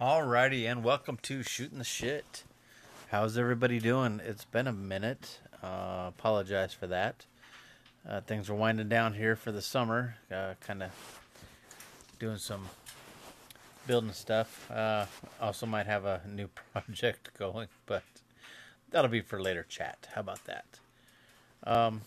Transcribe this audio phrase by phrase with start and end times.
[0.00, 2.44] Alrighty, and welcome to Shooting the Shit.
[3.08, 4.20] How's everybody doing?
[4.24, 5.40] It's been a minute.
[5.60, 7.26] Uh, apologize for that.
[8.08, 10.14] Uh, things are winding down here for the summer.
[10.30, 10.92] Uh, kind of
[12.20, 12.68] doing some
[13.88, 14.70] building stuff.
[14.70, 15.06] Uh,
[15.40, 18.04] also, might have a new project going, but
[18.92, 20.06] that'll be for later chat.
[20.14, 20.78] How about that?
[21.64, 22.02] Um,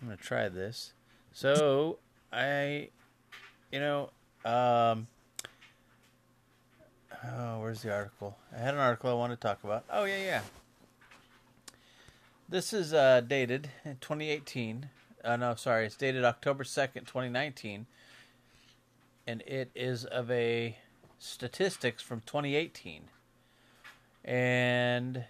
[0.00, 0.94] I'm gonna try this.
[1.34, 1.98] So
[2.32, 2.88] I,
[3.70, 4.08] you know,
[4.46, 5.08] um,
[7.34, 8.36] oh, where's the article?
[8.54, 9.84] I had an article I wanted to talk about.
[9.90, 10.40] Oh yeah, yeah.
[12.48, 14.88] This is uh, dated 2018.
[15.24, 17.86] Uh, no, sorry, it's dated October 2nd, 2019,
[19.26, 20.76] and it is of a
[21.18, 23.02] statistics from 2018,
[24.24, 25.24] and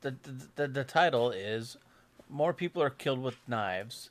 [0.00, 0.14] the,
[0.56, 1.76] the the title is
[2.30, 4.08] more people are killed with knives,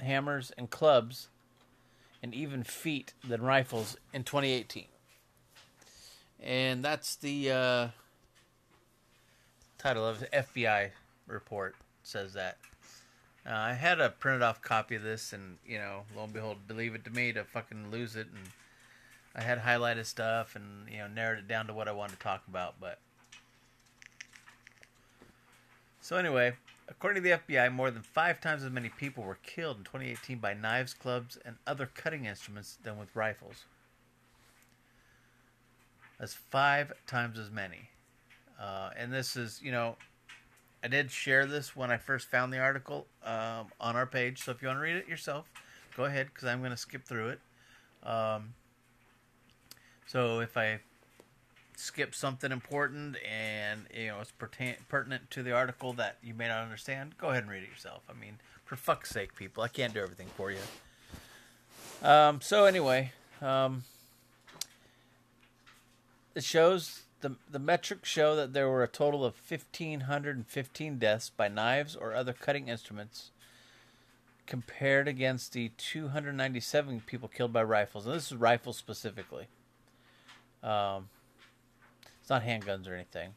[0.00, 1.28] hammers, and clubs,
[2.22, 4.86] and even feet than rifles in 2018.
[6.40, 7.88] And that's the uh,
[9.76, 10.90] title of FBI
[11.26, 12.58] report says that.
[13.46, 16.68] Uh, I had a printed off copy of this, and you know, lo and behold,
[16.68, 18.50] believe it to me, to fucking lose it, and
[19.34, 22.18] I had highlighted stuff and you know narrowed it down to what I wanted to
[22.18, 22.98] talk about, but
[26.08, 26.54] so anyway,
[26.88, 30.38] according to the FBI, more than five times as many people were killed in 2018
[30.38, 33.66] by knives, clubs, and other cutting instruments than with rifles.
[36.18, 37.90] That's five times as many.
[38.60, 39.96] Uh, and this is, you know,
[40.82, 44.42] I did share this when I first found the article um, on our page.
[44.44, 45.46] So if you want to read it yourself,
[45.96, 47.40] go ahead because I'm going to skip through it.
[48.02, 48.54] Um,
[50.06, 50.80] so if I
[51.76, 56.48] skip something important and you know it's pertain- pertinent to the article that you may
[56.48, 58.02] not understand, go ahead and read it yourself.
[58.08, 60.58] I mean, for fuck's sake, people, I can't do everything for you.
[62.02, 63.84] Um, so anyway, um,
[66.38, 70.46] it shows the the metrics show that there were a total of fifteen hundred and
[70.46, 73.32] fifteen deaths by knives or other cutting instruments,
[74.46, 78.76] compared against the two hundred ninety seven people killed by rifles, and this is rifles
[78.76, 79.48] specifically.
[80.62, 81.08] Um,
[82.20, 83.30] it's not handguns or anything.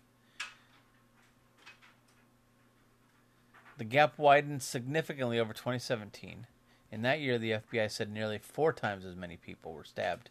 [3.80, 6.46] The gap widened significantly over 2017.
[6.92, 10.30] In that year, the FBI said nearly four times as many people were stabbed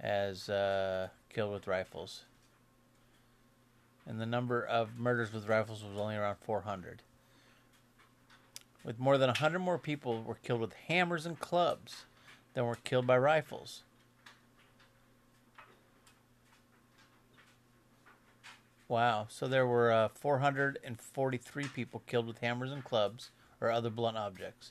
[0.00, 2.24] as uh, killed with rifles.
[4.06, 7.02] And the number of murders with rifles was only around 400.
[8.84, 12.04] With more than 100 more people were killed with hammers and clubs
[12.54, 13.82] than were killed by rifles.
[18.88, 19.26] Wow.
[19.28, 24.70] So there were uh, 443 people killed with hammers and clubs or other blunt objects.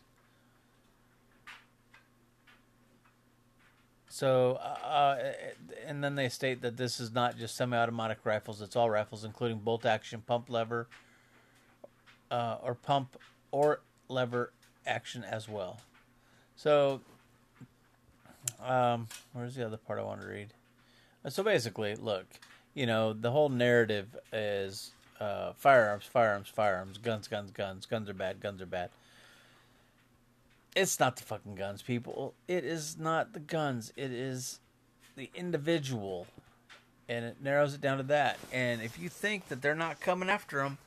[4.18, 5.32] So, uh, uh
[5.86, 9.24] and then they state that this is not just semi automatic rifles, it's all rifles,
[9.24, 10.88] including bolt action, pump lever,
[12.32, 13.16] uh, or pump
[13.52, 14.54] or lever
[14.88, 15.78] action as well.
[16.56, 17.02] So,
[18.60, 20.48] um, where's the other part I want to read?
[21.30, 22.26] So basically, look,
[22.74, 28.16] you know, the whole narrative is uh, firearms, firearms, firearms, guns, guns, guns, guns are
[28.16, 28.90] bad, guns are bad.
[30.78, 32.36] It's not the fucking guns, people.
[32.48, 33.92] It is not the guns.
[33.96, 34.60] It is
[35.16, 36.28] the individual.
[37.10, 38.38] And it narrows it down to that.
[38.54, 40.78] And if you think that they're not coming after them,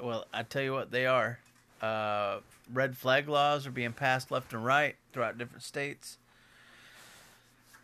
[0.00, 1.38] well, I tell you what, they are.
[1.80, 2.38] Uh,
[2.72, 6.18] red flag laws are being passed left and right throughout different states.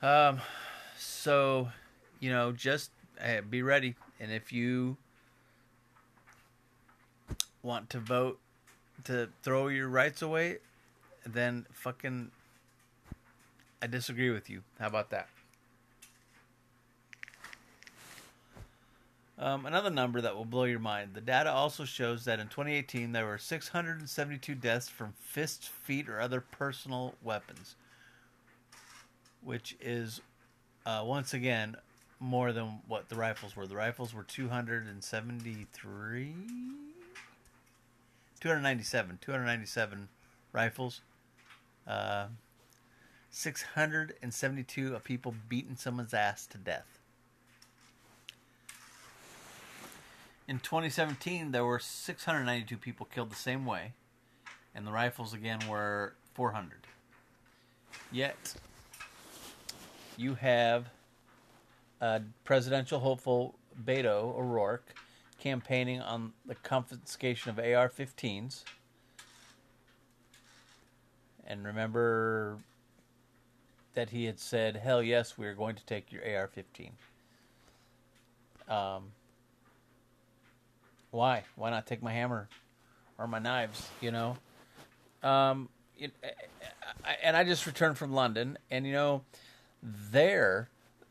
[0.02, 0.40] Um,
[0.98, 1.68] so,
[2.18, 2.90] you know, just
[3.24, 3.94] uh, be ready.
[4.18, 4.96] And if you
[7.62, 8.40] want to vote
[9.08, 10.58] to throw your rights away,
[11.26, 12.30] then fucking
[13.80, 14.62] I disagree with you.
[14.78, 15.28] How about that?
[19.38, 21.14] Um, another number that will blow your mind.
[21.14, 26.20] The data also shows that in 2018 there were 672 deaths from fists, feet, or
[26.20, 27.76] other personal weapons,
[29.42, 30.20] which is
[30.84, 31.76] uh, once again,
[32.20, 33.66] more than what the rifles were.
[33.66, 36.34] The rifles were 273?
[38.40, 39.18] 297.
[39.20, 40.08] 297
[40.52, 41.00] rifles.
[41.86, 42.26] Uh,
[43.30, 46.98] 672 of people beating someone's ass to death.
[50.46, 53.92] In 2017, there were 692 people killed the same way,
[54.74, 56.86] and the rifles again were 400.
[58.10, 58.54] Yet,
[60.16, 60.86] you have
[62.00, 64.94] a presidential hopeful Beto O'Rourke
[65.38, 68.64] campaigning on the confiscation of AR 15s.
[71.46, 72.58] And remember,
[73.98, 76.90] that he had said, "Hell yes, we are going to take your AR-15."
[78.68, 79.10] Um,
[81.10, 81.42] why?
[81.56, 82.48] Why not take my hammer
[83.18, 83.88] or my knives?
[84.00, 84.36] You know.
[85.24, 85.68] Um,
[85.98, 86.12] it,
[87.04, 89.22] I, and I just returned from London, and you know,
[89.82, 90.68] there,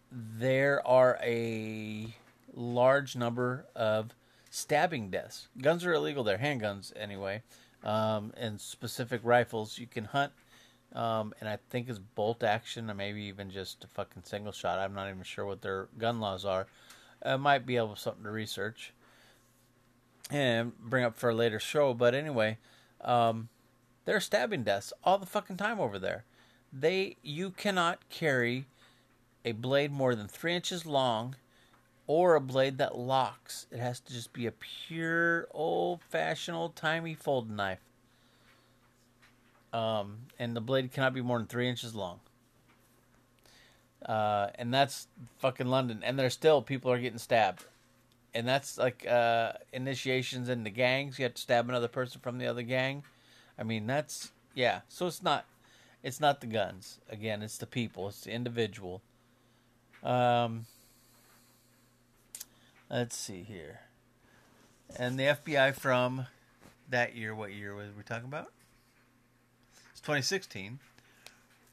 [0.09, 2.15] there are a
[2.53, 4.12] large number of
[4.49, 5.47] stabbing deaths.
[5.61, 7.44] Guns are illegal there, handguns anyway,
[7.83, 9.77] um, and specific rifles.
[9.77, 10.31] You can hunt,
[10.94, 14.79] um, and I think it's bolt action or maybe even just a fucking single shot.
[14.79, 16.67] I'm not even sure what their gun laws are.
[17.25, 18.94] I might be able something to research
[20.29, 21.93] and bring up for a later show.
[21.93, 22.57] But anyway,
[23.01, 23.50] um,
[24.05, 26.25] there are stabbing deaths all the fucking time over there.
[26.71, 28.65] They you cannot carry
[29.45, 31.35] a blade more than three inches long
[32.07, 33.68] or a blade that locks.
[33.71, 37.81] It has to just be a pure old fashioned old timey folding knife.
[39.74, 42.21] Um, and the blade cannot be more than three inches long.
[44.06, 45.07] Uh, and that's
[45.39, 46.01] fucking London.
[46.04, 47.65] And there's still people are getting stabbed.
[48.33, 51.19] And that's like uh, initiations into gangs.
[51.19, 53.03] You have to stab another person from the other gang.
[53.60, 54.81] I mean, that's yeah.
[54.88, 55.45] So it's not,
[56.03, 57.00] it's not the guns.
[57.10, 58.07] Again, it's the people.
[58.07, 59.01] It's the individual.
[60.03, 60.65] Um,
[62.89, 63.81] let's see here.
[64.98, 66.28] And the FBI from
[66.89, 68.51] that year, what year was we talking about?
[69.92, 70.80] It's 2016.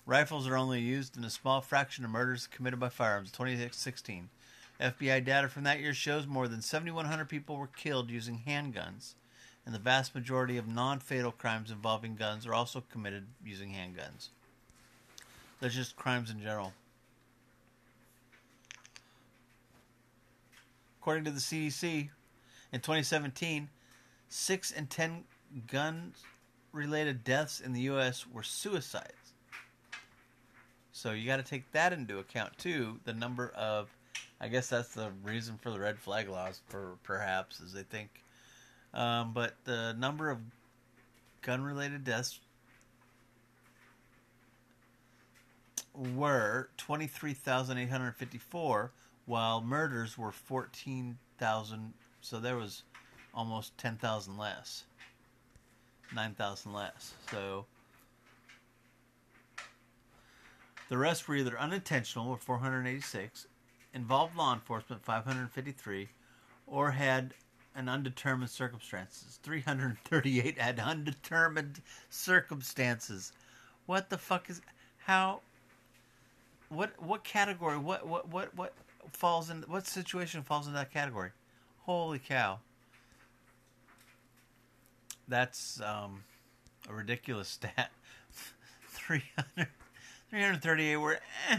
[0.06, 3.30] Rifles are only used in a small fraction of murders committed by firearms.
[3.30, 4.28] 2016.
[4.80, 9.14] FBI data from that year shows more than 7,100 people were killed using handguns,
[9.64, 14.28] and the vast majority of non fatal crimes involving guns are also committed using handguns.
[15.60, 16.72] That's just crimes in general.
[21.04, 22.08] According to the CDC,
[22.72, 23.68] in 2017,
[24.30, 25.24] six in ten
[25.66, 26.14] gun
[26.72, 28.26] related deaths in the U.S.
[28.26, 29.34] were suicides.
[30.92, 33.00] So you got to take that into account too.
[33.04, 33.94] The number of,
[34.40, 38.22] I guess that's the reason for the red flag laws, for perhaps, as they think.
[38.94, 40.38] Um, but the number of
[41.42, 42.40] gun related deaths
[45.94, 48.92] were 23,854,
[49.26, 51.92] while murders were fourteen thousand.
[52.20, 52.82] So there was
[53.34, 54.84] almost ten thousand less,
[56.14, 57.14] nine thousand less.
[57.30, 57.66] So
[60.88, 63.46] The rest were either unintentional, or 486,
[63.94, 66.08] involved law enforcement, 553,
[66.66, 67.34] or had
[67.74, 69.40] an undetermined circumstances.
[69.42, 71.80] 338 had undetermined
[72.10, 73.32] circumstances.
[73.86, 74.60] What the fuck is
[74.98, 75.40] how
[76.68, 78.72] what what category what what what what
[79.12, 81.30] falls in what situation falls in that category?
[81.80, 82.60] Holy cow.
[85.28, 86.24] That's um
[86.88, 87.90] a ridiculous stat.
[88.88, 89.68] 300
[90.30, 91.14] 338 we're
[91.50, 91.58] eh,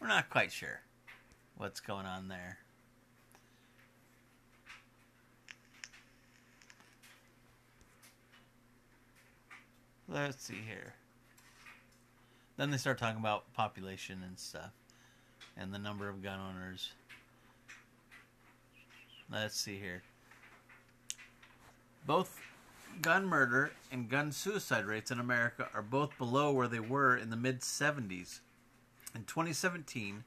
[0.00, 0.80] we're not quite sure
[1.56, 2.58] what's going on there.
[10.06, 10.94] Let's see here.
[12.56, 14.70] Then they start talking about population and stuff
[15.56, 16.92] and the number of gun owners.
[19.30, 20.02] Let's see here.
[22.06, 22.40] Both
[23.00, 27.30] gun murder and gun suicide rates in America are both below where they were in
[27.30, 28.40] the mid 70s.
[29.14, 30.24] In 2017,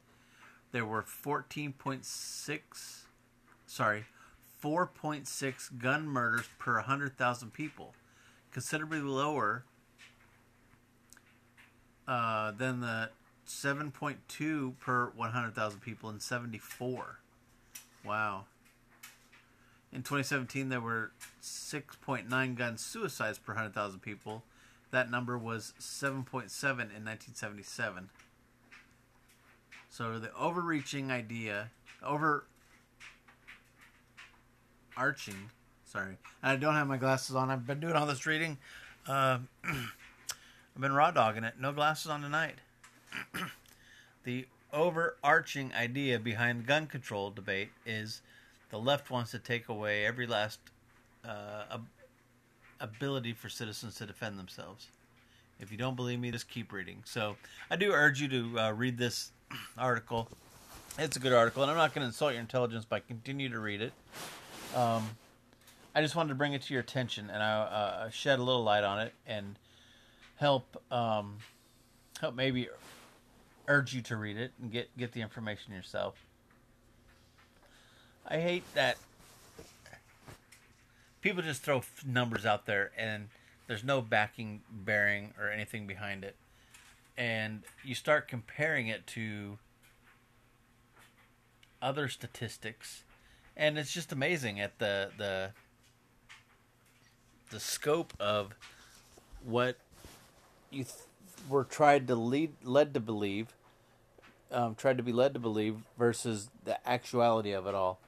[0.71, 3.03] there were 14.6
[3.67, 4.05] sorry,
[4.63, 7.93] 4.6 gun murders per 100,000 people,
[8.51, 9.65] considerably lower
[12.07, 13.09] uh, than the
[13.47, 17.19] 7.2 per 100,000 people in 74.
[18.05, 18.45] Wow.
[19.91, 21.11] In 2017, there were
[21.41, 24.43] 6.9 gun suicides per 100,000 people.
[24.91, 28.09] That number was 7.7 in 1977.
[29.89, 31.71] So the overreaching idea,
[32.03, 32.45] over
[34.95, 35.49] arching,
[35.85, 37.49] sorry, I don't have my glasses on.
[37.49, 38.57] I've been doing all this reading.
[39.07, 41.55] Uh, I've been raw dogging it.
[41.59, 42.55] No glasses on tonight.
[44.23, 48.21] the overarching idea behind gun control debate is
[48.69, 50.59] the left wants to take away every last
[51.25, 51.77] uh,
[52.79, 54.87] ability for citizens to defend themselves.
[55.59, 57.01] If you don't believe me, just keep reading.
[57.05, 57.35] So
[57.71, 59.31] I do urge you to uh, read this
[59.77, 60.29] article.
[60.99, 63.59] It's a good article, and I'm not going to insult your intelligence by continue to
[63.59, 63.93] read it.
[64.75, 65.09] Um,
[65.95, 68.63] I just wanted to bring it to your attention, and I uh, shed a little
[68.63, 69.57] light on it and
[70.35, 71.37] help um,
[72.19, 72.67] help maybe
[73.67, 76.15] urge you to read it and get get the information yourself.
[78.27, 78.97] I hate that
[81.21, 83.29] people just throw numbers out there and
[83.67, 86.35] there's no backing, bearing, or anything behind it.
[87.17, 89.59] and you start comparing it to
[91.81, 93.03] other statistics,
[93.55, 95.51] and it's just amazing at the the
[97.49, 98.53] the scope of
[99.43, 99.77] what
[100.69, 100.95] you th-
[101.47, 103.55] were tried to lead led to believe,
[104.51, 107.99] um, tried to be led to believe versus the actuality of it all.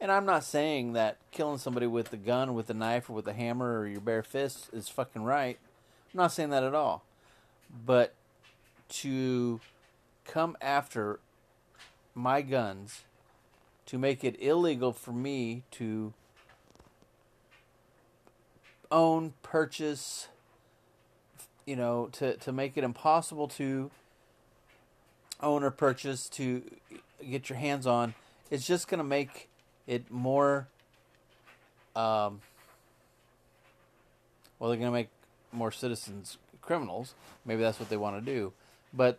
[0.00, 3.26] And I'm not saying that killing somebody with a gun, with a knife, or with
[3.28, 5.58] a hammer, or your bare fist is fucking right.
[6.12, 7.02] I'm not saying that at all.
[7.84, 8.14] But
[8.88, 9.60] to
[10.24, 11.18] come after
[12.14, 13.02] my guns,
[13.86, 16.12] to make it illegal for me to
[18.90, 20.28] own, purchase,
[21.66, 23.90] you know, to, to make it impossible to
[25.42, 26.62] own or purchase, to
[27.28, 28.14] get your hands on,
[28.50, 29.48] it's just going to make
[29.86, 30.68] it more.
[31.94, 32.40] Um,
[34.58, 35.08] well, they're going to make
[35.52, 37.14] more citizens criminals.
[37.44, 38.52] Maybe that's what they want to do.
[38.94, 39.18] But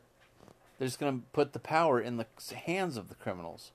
[0.78, 2.26] they're just going to put the power in the
[2.66, 3.72] hands of the criminals.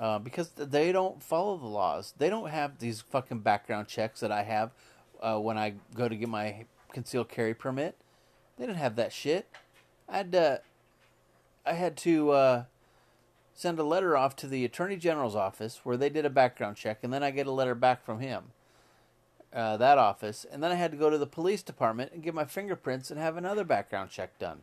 [0.00, 2.14] Uh, because they don't follow the laws.
[2.16, 4.70] They don't have these fucking background checks that I have
[5.20, 7.96] uh, when I go to get my concealed carry permit.
[8.56, 9.48] They didn't have that shit.
[10.08, 10.60] I had to,
[11.64, 12.64] I had to uh,
[13.54, 16.98] send a letter off to the attorney general's office where they did a background check,
[17.02, 18.44] and then I get a letter back from him,
[19.54, 22.34] uh, that office, and then I had to go to the police department and get
[22.34, 24.60] my fingerprints and have another background check done.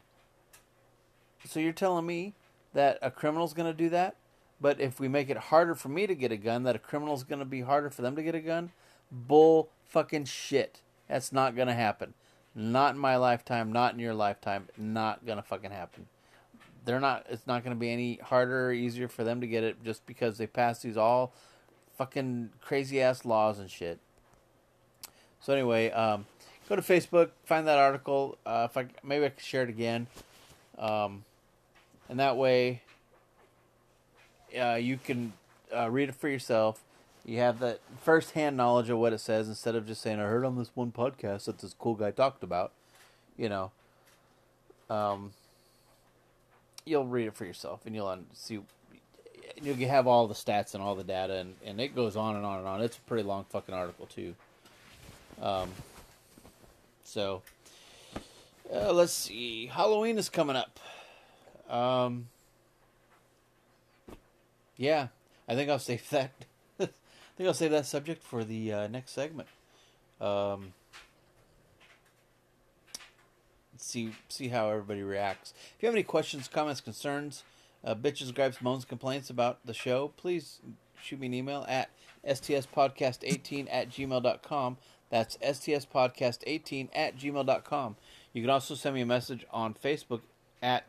[1.46, 2.34] So you're telling me
[2.74, 4.16] that a criminal's going to do that?
[4.62, 7.24] But if we make it harder for me to get a gun, that a criminal's
[7.24, 8.72] going to be harder for them to get a gun?
[9.10, 10.82] Bull fucking shit.
[11.10, 12.14] That's not going to happen.
[12.56, 14.68] Not in my lifetime, not in your lifetime.
[14.78, 16.08] Not going to fucking happen.
[16.86, 19.64] They're not it's not going to be any harder or easier for them to get
[19.64, 21.34] it just because they pass these all
[21.98, 24.00] fucking crazy ass laws and shit.
[25.42, 26.26] So anyway, um,
[26.68, 28.38] go to Facebook, find that article.
[28.46, 30.08] Uh, if I maybe I can share it again,
[30.78, 31.26] um,
[32.08, 32.82] and that way
[34.60, 35.34] uh, you can
[35.76, 36.82] uh, read it for yourself.
[37.30, 40.24] You have that first hand knowledge of what it says instead of just saying, I
[40.24, 42.72] heard on this one podcast that this cool guy talked about.
[43.38, 43.72] You know,
[44.90, 45.34] um,
[46.86, 48.62] you'll read it for yourself and you'll see.
[49.62, 52.44] You'll have all the stats and all the data, and, and it goes on and
[52.44, 52.82] on and on.
[52.82, 54.34] It's a pretty long fucking article, too.
[55.40, 55.70] Um,
[57.04, 57.44] so,
[58.74, 59.68] uh, let's see.
[59.68, 60.80] Halloween is coming up.
[61.70, 62.30] Um,
[64.78, 65.10] yeah,
[65.48, 66.32] I think I'll save that.
[67.40, 69.48] Think I'll save that subject for the uh, next segment.
[70.20, 70.74] Um,
[73.78, 75.54] see see how everybody reacts.
[75.78, 77.46] If you have any questions, comments, concerns,
[77.82, 80.60] uh, bitches, gripes, moans, complaints about the show, please
[81.02, 81.90] shoot me an email at
[82.28, 84.76] stspodcast18 at gmail.com.
[85.10, 87.96] That's stspodcast18 at gmail.com.
[88.34, 90.24] You can also send me a message on Facebook
[90.62, 90.84] at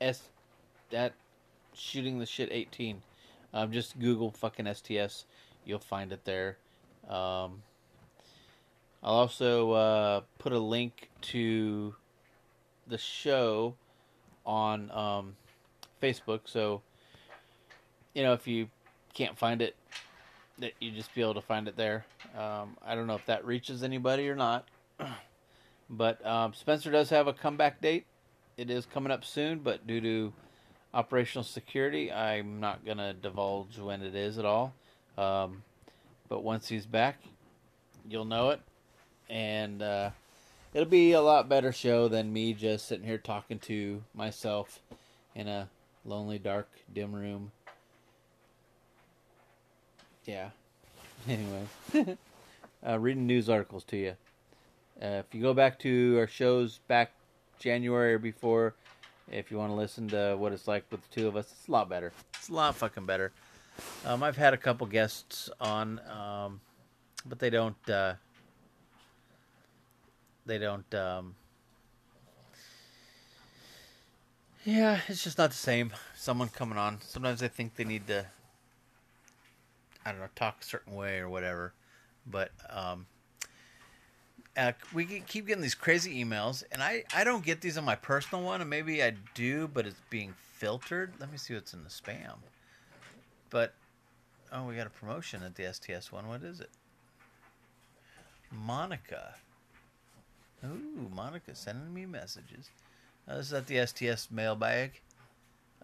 [0.00, 0.22] s
[0.92, 1.12] at
[1.74, 3.02] shooting the shit 18.
[3.54, 5.26] Um, just Google fucking STS.
[5.64, 6.58] You'll find it there.
[7.08, 7.62] Um,
[9.02, 11.94] I'll also uh, put a link to
[12.86, 13.74] the show
[14.46, 15.36] on um,
[16.02, 16.40] Facebook.
[16.44, 16.82] So,
[18.14, 18.68] you know, if you
[19.12, 19.76] can't find it,
[20.58, 22.06] that you just be able to find it there.
[22.38, 24.68] Um, I don't know if that reaches anybody or not.
[25.90, 28.06] but um, Spencer does have a comeback date.
[28.56, 30.32] It is coming up soon, but due to
[30.94, 32.10] operational security.
[32.10, 34.72] I'm not going to divulge when it is at all.
[35.16, 35.62] Um,
[36.28, 37.20] but once he's back,
[38.08, 38.60] you'll know it.
[39.28, 40.10] And uh,
[40.72, 44.80] it'll be a lot better show than me just sitting here talking to myself
[45.34, 45.68] in a
[46.04, 47.52] lonely, dark, dim room.
[50.24, 50.50] Yeah.
[51.26, 51.64] Anyway,
[52.86, 54.10] uh, reading news articles to you.
[55.00, 57.12] Uh, if you go back to our shows back
[57.58, 58.74] January or before,
[59.32, 61.66] if you want to listen to what it's like with the two of us, it's
[61.66, 62.12] a lot better.
[62.34, 63.32] It's a lot fucking better.
[64.04, 66.60] Um, I've had a couple guests on, um,
[67.26, 67.88] but they don't.
[67.88, 68.14] Uh,
[70.46, 70.94] they don't.
[70.94, 71.34] Um,
[74.64, 75.92] yeah, it's just not the same.
[76.16, 76.98] Someone coming on.
[77.02, 78.26] Sometimes I think they need to.
[80.04, 81.72] I don't know, talk a certain way or whatever,
[82.26, 83.06] but um,
[84.56, 87.96] uh, we keep getting these crazy emails, and I, I don't get these on my
[87.96, 91.14] personal one, and maybe I do, but it's being filtered.
[91.18, 92.36] Let me see what's in the spam.
[93.54, 93.72] But
[94.52, 96.26] oh, we got a promotion at the STS one.
[96.26, 96.70] What is it?
[98.50, 99.36] Monica.
[100.64, 102.70] Ooh, Monica sending me messages.
[103.28, 105.00] Uh, this is at the STS mailbag.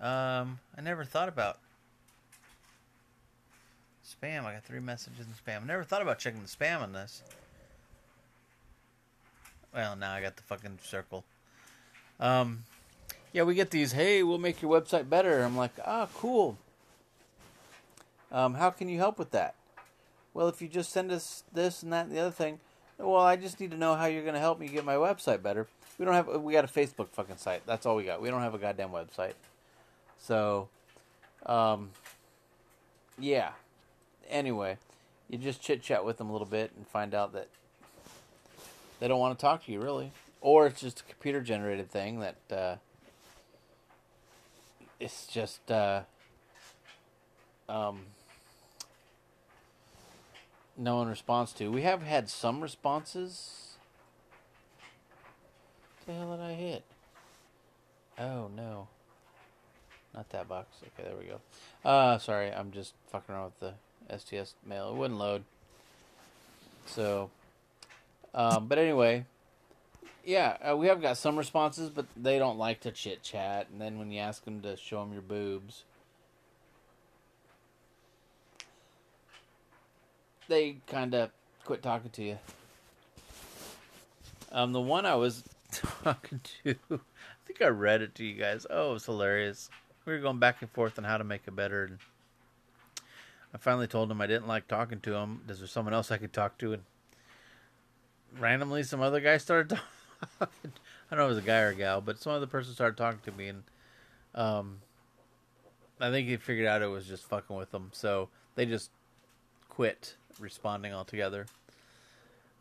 [0.00, 1.59] Um, I never thought about
[4.05, 4.47] spam.
[4.47, 5.62] I got three messages in spam.
[5.62, 7.23] I never thought about checking the spam on this.
[9.73, 11.23] Well, now I got the fucking circle.
[12.19, 12.65] Um,
[13.33, 13.93] yeah, we get these.
[13.93, 15.45] Hey, we'll make your website better.
[15.45, 16.59] I'm like, ah, cool.
[18.32, 19.54] Um, how can you help with that?
[20.32, 22.60] Well, if you just send us this and that and the other thing,
[22.99, 25.42] well, I just need to know how you're going to help me get my website
[25.42, 25.66] better.
[25.99, 26.28] We don't have.
[26.28, 27.62] We got a Facebook fucking site.
[27.66, 28.22] That's all we got.
[28.22, 29.34] We don't have a goddamn website.
[30.18, 30.68] So,
[31.46, 31.90] um,
[33.18, 33.50] yeah.
[34.28, 34.78] Anyway,
[35.28, 37.49] you just chit chat with them a little bit and find out that
[39.00, 42.20] they don't want to talk to you really, or it's just a computer generated thing
[42.20, 42.76] that uh,
[45.00, 46.02] it's just uh,
[47.68, 48.00] um,
[50.80, 51.70] no one responds to.
[51.70, 53.76] We have had some responses.
[55.99, 56.84] What the hell did I hit?
[58.18, 58.88] Oh no.
[60.14, 60.78] Not that box.
[60.82, 61.40] Okay, there we go.
[61.88, 63.75] Uh sorry, I'm just fucking around with
[64.08, 64.90] the STS mail.
[64.90, 65.44] It wouldn't load.
[66.87, 67.30] So
[68.34, 69.26] um but anyway,
[70.25, 73.68] yeah, uh, we have got some responses, but they don't like to chit chat.
[73.70, 75.84] And then when you ask them to show them your boobs,
[80.50, 81.30] they kind of
[81.64, 82.38] quit talking to you.
[84.52, 85.45] Um, the one I was
[86.04, 86.99] talking to, I
[87.47, 88.66] think I read it to you guys.
[88.69, 89.71] Oh, it was hilarious.
[90.04, 91.99] We were going back and forth on how to make it better, and
[93.54, 95.42] I finally told him I didn't like talking to him.
[95.49, 96.73] Is there someone else I could talk to?
[96.73, 96.83] And
[98.38, 99.71] randomly, some other guy started
[100.38, 100.73] talking.
[101.11, 102.75] I don't know if it was a guy or a gal, but some other person
[102.75, 103.62] started talking to me, and
[104.35, 104.78] um,
[106.00, 107.90] I think he figured out it was just fucking with them.
[107.92, 108.90] So they just
[109.69, 111.46] quit responding altogether.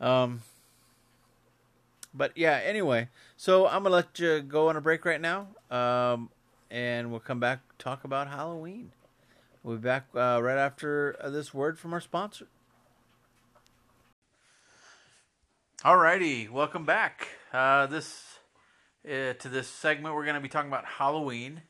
[0.00, 0.42] Um,
[2.12, 6.30] but yeah, anyway, so I'm gonna let you go on a break right now, um,
[6.70, 8.92] and we'll come back talk about Halloween.
[9.62, 12.46] We'll be back uh, right after uh, this word from our sponsor.
[15.84, 17.28] Alrighty, welcome back.
[17.52, 18.38] Uh, this
[19.04, 21.62] uh, to this segment, we're going to be talking about Halloween.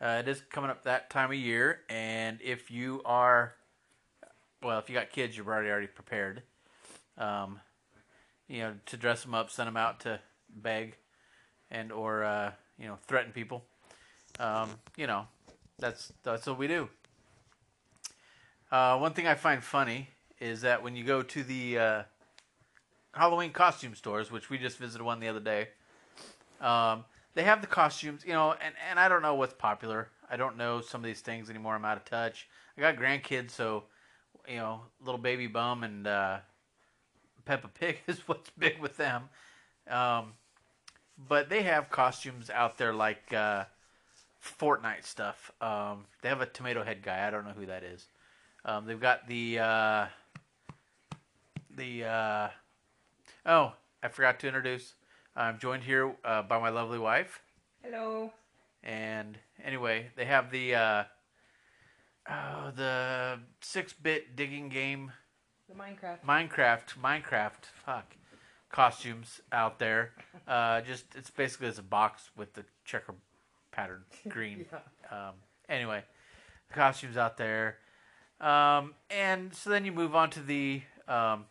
[0.00, 3.54] Uh, it is coming up that time of year, and if you are
[4.62, 6.42] well, if you got kids, you're already already prepared.
[7.16, 7.60] Um,
[8.48, 10.96] you know, to dress them up, send them out to beg,
[11.70, 13.64] and or uh, you know threaten people.
[14.38, 15.26] Um, you know,
[15.78, 16.88] that's that's what we do.
[18.70, 22.02] Uh, one thing I find funny is that when you go to the uh,
[23.12, 25.68] Halloween costume stores, which we just visited one the other day,
[26.60, 28.22] um, they have the costumes.
[28.26, 30.08] You know, and and I don't know what's popular.
[30.30, 31.74] I don't know some of these things anymore.
[31.74, 32.48] I'm out of touch.
[32.76, 33.84] I got grandkids, so
[34.50, 36.38] you know, little baby bum and uh,
[37.44, 39.28] Peppa Pig is what's big with them.
[39.88, 40.32] Um,
[41.28, 43.64] but they have costumes out there like uh,
[44.42, 45.52] Fortnite stuff.
[45.60, 47.26] Um, they have a tomato head guy.
[47.26, 48.06] I don't know who that is.
[48.64, 50.06] Um, they've got the uh,
[51.76, 52.48] the uh,
[53.46, 54.94] oh, I forgot to introduce.
[55.36, 57.40] I'm joined here uh, by my lovely wife.
[57.82, 58.32] Hello.
[58.82, 61.04] And anyway, they have the uh,
[62.30, 65.12] oh, the six-bit digging game,
[65.68, 66.24] The Minecraft.
[66.26, 68.16] Minecraft, Minecraft, fuck,
[68.70, 70.12] costumes out there.
[70.48, 73.14] Uh, just it's basically it's a box with the checker
[73.70, 74.66] pattern green.
[74.72, 75.28] Yeah.
[75.28, 75.34] Um,
[75.68, 76.02] anyway,
[76.68, 77.76] the costumes out there,
[78.40, 81.44] um, and so then you move on to the um,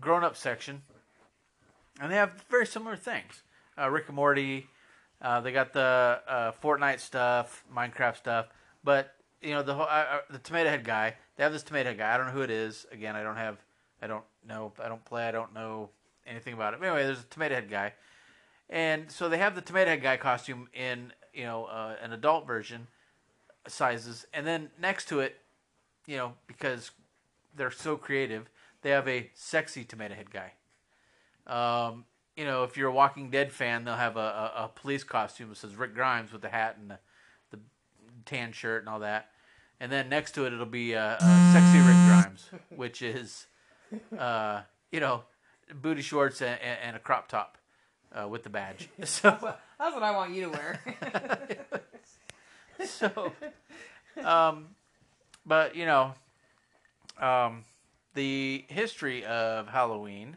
[0.00, 0.82] grown-up section,
[2.00, 3.42] and they have very similar things.
[3.78, 4.66] Uh, Rick and Morty.
[5.22, 8.46] Uh, they got the uh, Fortnite stuff, Minecraft stuff,
[8.88, 11.14] but you know the whole, uh, the tomato head guy.
[11.36, 12.14] They have this tomato head guy.
[12.14, 12.86] I don't know who it is.
[12.90, 13.58] Again, I don't have.
[14.00, 14.72] I don't know.
[14.82, 15.28] I don't play.
[15.28, 15.90] I don't know
[16.26, 16.80] anything about it.
[16.80, 17.92] But anyway, there's a tomato head guy,
[18.70, 22.46] and so they have the tomato head guy costume in you know uh, an adult
[22.46, 22.86] version
[23.66, 25.36] sizes, and then next to it,
[26.06, 26.92] you know, because
[27.54, 28.48] they're so creative,
[28.80, 30.52] they have a sexy tomato head guy.
[31.46, 32.06] Um,
[32.38, 34.20] you know, if you're a Walking Dead fan, they'll have a,
[34.56, 36.98] a, a police costume that says Rick Grimes with the hat and the
[38.28, 39.30] tan shirt and all that.
[39.80, 43.46] And then next to it, it'll be uh, uh, sexy Rick Grimes, which is,
[44.16, 45.22] uh, you know,
[45.74, 47.58] booty shorts and, and, and a crop top
[48.12, 48.88] uh, with the badge.
[49.04, 49.30] So,
[49.78, 50.80] That's what I want you to wear.
[52.84, 53.32] so,
[54.24, 54.66] um,
[55.46, 56.14] but you know,
[57.20, 57.62] um,
[58.14, 60.36] the history of Halloween.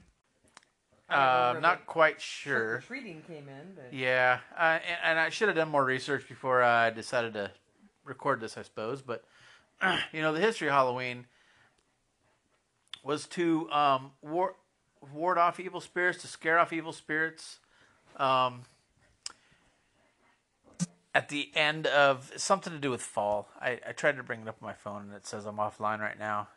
[1.09, 2.77] Uh, I'm not quite sure.
[2.85, 6.61] Trick-or-treating came in, but Yeah, uh, and, and I should have done more research before
[6.63, 7.51] I decided to
[8.03, 9.01] record this, I suppose.
[9.01, 9.23] But
[10.11, 11.25] you know, the history of Halloween
[13.03, 14.55] was to um, war-
[15.13, 17.59] ward off evil spirits, to scare off evil spirits.
[18.17, 18.63] Um,
[21.13, 24.47] at the end of something to do with fall, I, I tried to bring it
[24.47, 26.47] up on my phone, and it says I'm offline right now.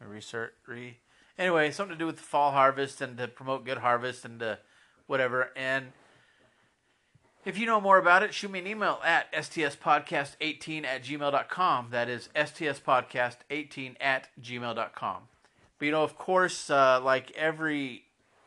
[0.00, 0.98] Research, re.
[1.38, 4.58] Anyway, something to do with the fall harvest and to promote good harvest and to
[5.06, 5.50] whatever.
[5.56, 5.92] And
[7.44, 11.88] If you know more about it, shoot me an email at stspodcast18 at gmail.com.
[11.90, 15.22] That is stspodcast18 at gmail.com.
[15.78, 18.04] But you know, of course, uh, like every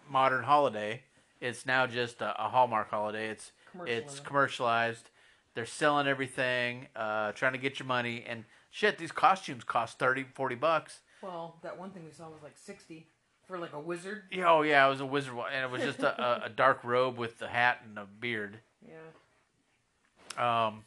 [0.10, 1.04] modern holiday,
[1.40, 3.30] it's now just a, a Hallmark holiday.
[3.30, 3.52] It's
[3.86, 5.10] it's commercialized.
[5.54, 8.24] They're selling everything, uh, trying to get your money.
[8.28, 11.02] And shit, these costumes cost 30, 40 bucks.
[11.22, 13.06] Well, that one thing we saw was like sixty
[13.48, 14.24] for like a wizard.
[14.32, 16.50] Yeah, Oh, yeah, it was a wizard, one, and it was just a, a, a
[16.50, 18.60] dark robe with the hat and a beard.
[18.86, 20.68] Yeah.
[20.68, 20.84] Um,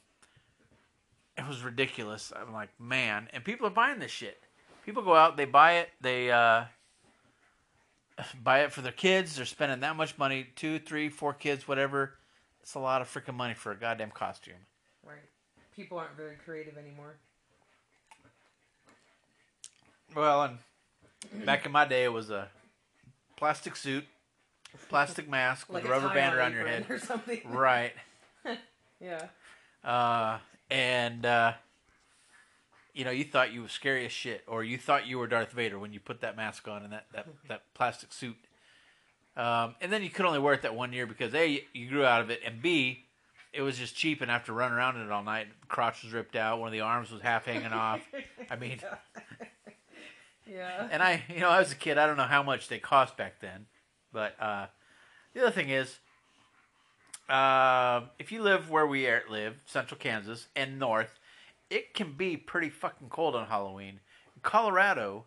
[1.37, 2.33] it was ridiculous.
[2.35, 4.38] I'm like, man, and people are buying this shit.
[4.85, 6.64] People go out, they buy it, they uh,
[8.42, 9.37] buy it for their kids.
[9.37, 12.14] They're spending that much money, two, three, four kids, whatever.
[12.62, 14.55] It's a lot of freaking money for a goddamn costume.
[15.05, 15.16] Right.
[15.74, 17.16] People aren't very creative anymore.
[20.14, 22.48] Well, and back in my day, it was a
[23.37, 24.05] plastic suit,
[24.88, 26.87] plastic mask with Like a a rubber band around your head.
[26.90, 27.40] or something.
[27.48, 27.92] Right.
[29.00, 29.26] Yeah.
[29.85, 30.38] Uh,
[30.70, 31.52] and uh,
[32.94, 35.52] you know, you thought you were scary as shit, or you thought you were Darth
[35.52, 38.37] Vader when you put that mask on and that that, that plastic suit.
[39.37, 42.04] Um, and then you could only wear it that one year because a you grew
[42.04, 43.04] out of it, and b
[43.52, 44.20] it was just cheap.
[44.20, 46.80] And after running around in it all night, crotch was ripped out, one of the
[46.80, 48.00] arms was half hanging off.
[48.50, 48.80] I mean,
[50.46, 50.88] Yeah.
[50.90, 51.96] and I, you know, I was a kid.
[51.96, 53.66] I don't know how much they cost back then,
[54.12, 54.66] but uh,
[55.35, 55.99] the other thing is,
[57.29, 61.18] uh, if you live where we are, live, Central Kansas and North,
[61.70, 64.01] it can be pretty fucking cold on Halloween.
[64.35, 65.25] In Colorado,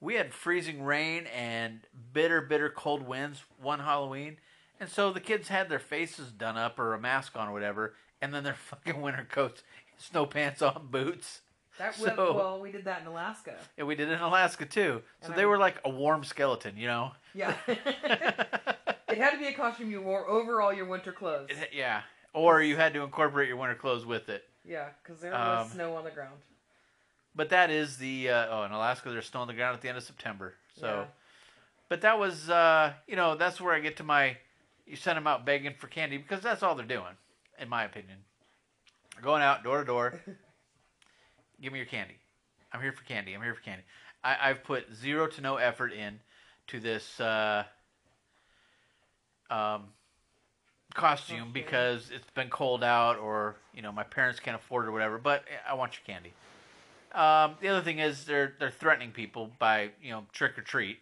[0.00, 1.80] we had freezing rain and
[2.12, 4.38] bitter, bitter cold winds one Halloween,
[4.80, 7.94] and so the kids had their faces done up or a mask on or whatever,
[8.20, 9.62] and then their fucking winter coats,
[9.98, 11.41] snow pants on, boots.
[11.78, 13.54] That So- well, well, we did that in Alaska.
[13.78, 15.02] And we did it in Alaska too.
[15.20, 17.12] So And they I- were like a warm skeleton, you know?
[17.34, 17.54] Yeah.
[17.66, 21.50] it had to be a costume you wore over all your winter clothes.
[21.72, 22.02] yeah.
[22.34, 24.44] Or you had to incorporate your winter clothes with it.
[24.64, 26.38] Yeah, because there was Um, snow on the ground.
[27.34, 29.88] But that is the uh, oh in Alaska there's snow on the ground at the
[29.88, 30.54] end of September.
[30.78, 31.04] So, Yeah.
[31.88, 34.36] but that was uh, you know that's where I get to my
[34.86, 37.16] you send them out begging for candy because that's all they're doing,
[37.58, 38.18] in my opinion.
[39.14, 40.20] They're going out door to door.
[41.62, 42.16] Give me your candy.
[42.72, 43.34] I'm here for candy.
[43.34, 43.84] I'm here for candy.
[44.24, 46.18] I, I've put zero to no effort in
[46.68, 47.64] to this uh,
[49.48, 49.84] um,
[50.94, 51.52] costume Costume.
[51.52, 55.18] because it's been cold out or you know my parents can't afford it or whatever.
[55.18, 56.32] But I want your candy.
[57.14, 60.98] Um, the other thing is they're they're threatening people by you know trick or treat.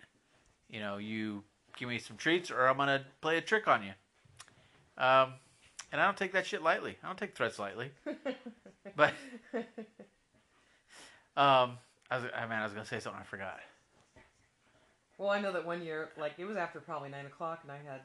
[0.69, 1.43] You know you
[1.79, 3.93] give me some treats or I'm gonna play a trick on you.
[5.03, 5.35] Um,
[5.91, 6.99] and I don't take that shit lightly.
[7.03, 7.93] I don't take threats lightly.
[8.97, 9.15] But
[11.37, 11.79] um,
[12.11, 13.61] I was I man I was gonna say something I forgot.
[15.19, 17.77] well, I know that one year, like it was after probably nine o'clock, and I
[17.77, 18.01] had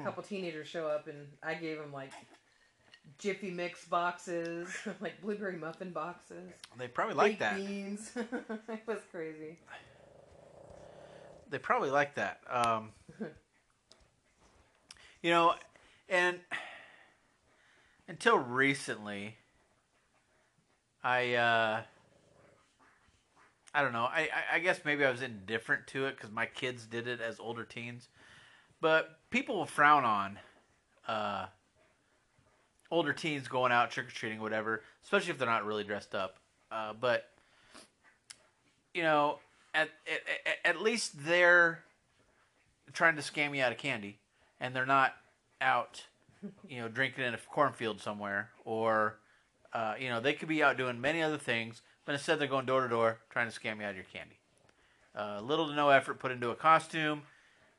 [0.00, 2.12] a couple teenagers show up, and I gave them like
[3.18, 4.68] Jiffy Mix boxes,
[5.00, 7.56] like blueberry muffin boxes, They probably like that.
[7.56, 8.12] beans.
[8.16, 9.58] it was crazy.
[11.50, 12.40] They probably like that.
[12.48, 12.92] Um,
[15.22, 15.54] you know,
[16.08, 16.38] and
[18.08, 19.36] until recently,
[21.04, 21.82] I uh,
[23.74, 24.04] I don't know.
[24.04, 27.20] I, I I guess maybe I was indifferent to it because my kids did it
[27.20, 28.08] as older teens,
[28.80, 30.38] but people will frown on
[31.08, 31.46] uh,
[32.90, 36.36] older teens going out trick or treating, whatever, especially if they're not really dressed up.
[36.70, 37.30] Uh, but
[38.94, 39.38] you know,
[39.74, 41.82] at, at at least they're
[42.92, 44.18] trying to scam you out of candy,
[44.60, 45.14] and they're not
[45.62, 46.04] out,
[46.68, 49.16] you know, drinking in a cornfield somewhere, or
[49.72, 52.66] uh, you know, they could be out doing many other things, but instead they're going
[52.66, 54.38] door to door trying to scam you out of your candy.
[55.16, 57.22] Uh, little to no effort put into a costume,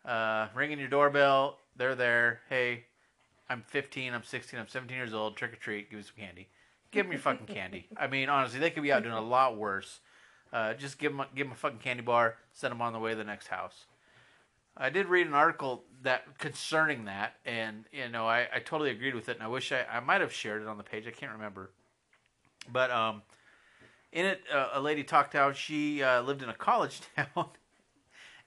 [0.05, 1.57] uh, ringing your doorbell.
[1.75, 2.41] They're there.
[2.49, 2.85] Hey,
[3.49, 4.13] I'm 15.
[4.13, 4.59] I'm 16.
[4.59, 5.35] I'm 17 years old.
[5.35, 5.89] Trick or treat.
[5.89, 6.47] Give me some candy.
[6.91, 7.87] Give them your fucking candy.
[7.97, 9.99] I mean, honestly, they could be out doing a lot worse.
[10.51, 12.35] Uh, just give them, a, give them a fucking candy bar.
[12.53, 13.85] Send them on the way to the next house.
[14.77, 19.13] I did read an article that concerning that, and you know, I, I totally agreed
[19.13, 21.05] with it, and I wish I, I might have shared it on the page.
[21.07, 21.69] I can't remember,
[22.71, 23.21] but um,
[24.13, 27.47] in it, uh, a lady talked how she uh, lived in a college town,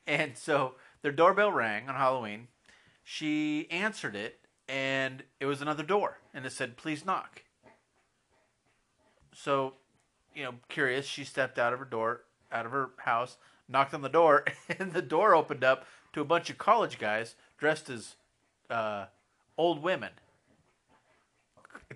[0.06, 2.48] and so their doorbell rang on Halloween.
[3.04, 7.42] She answered it, and it was another door, and it said, "Please knock."
[9.34, 9.74] So,
[10.34, 13.36] you know, curious, she stepped out of her door, out of her house,
[13.68, 14.44] knocked on the door,
[14.78, 18.16] and the door opened up to a bunch of college guys dressed as
[18.70, 19.06] uh,
[19.58, 20.10] old women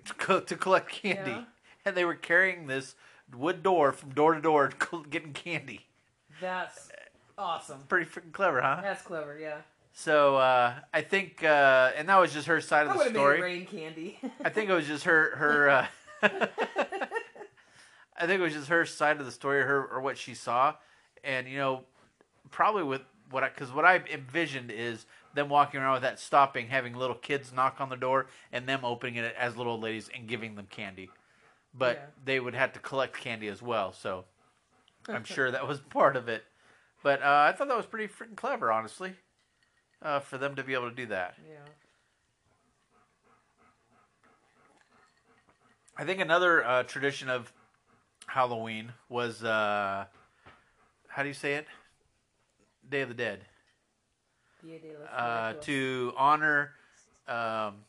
[0.05, 1.43] to, co- to collect candy, Yeah.
[1.85, 2.95] and they were carrying this
[3.35, 4.71] wood door from door to door,
[5.09, 5.87] getting candy.
[6.39, 6.89] That's
[7.37, 7.79] awesome.
[7.87, 8.79] Pretty freaking clever, huh?
[8.81, 9.57] That's clever, yeah.
[9.93, 13.41] So uh, I think, uh, and that was just her side of the story.
[13.41, 14.19] rain candy.
[14.43, 15.69] I think it was just her her.
[15.69, 15.87] Uh,
[18.21, 20.75] I think it was just her side of the story, her or what she saw,
[21.23, 21.81] and you know,
[22.51, 26.67] probably with what I because what I envisioned is them walking around with that stopping,
[26.67, 30.27] having little kids knock on the door, and them opening it as little ladies and
[30.27, 31.09] giving them candy,
[31.73, 32.05] but Yeah.
[32.25, 33.93] they would have to collect candy as well.
[33.93, 34.25] So
[35.07, 36.43] I'm sure that was part of it.
[37.03, 39.15] But uh, I thought that was pretty freaking clever, honestly,
[40.01, 41.35] uh, for them to be able to do that.
[41.49, 41.57] yeah.
[45.97, 47.51] I think another uh, tradition of
[48.27, 50.05] Halloween was uh,
[51.07, 51.67] how do you say it?
[52.89, 53.45] Day of the Dead.
[54.63, 56.71] Dia de los Uh, to honor
[57.27, 57.83] um,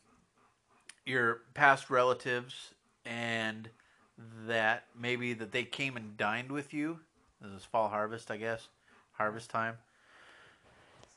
[1.05, 2.73] your past relatives
[3.05, 3.69] and
[4.47, 6.99] that maybe that they came and dined with you.
[7.41, 8.67] This is fall harvest, I guess,
[9.13, 9.77] harvest time.